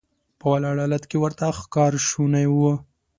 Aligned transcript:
په 0.39 0.45
ولاړ 0.53 0.75
حالت 0.83 1.03
کې 1.09 1.17
ورته 1.23 1.45
ښکار 1.59 1.93
شونی 2.09 2.45
و. 2.51 2.57